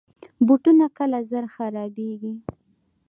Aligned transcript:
بوټونه 0.45 0.85
کله 0.97 1.19
زر 1.29 1.45
خرابیږي. 1.53 2.33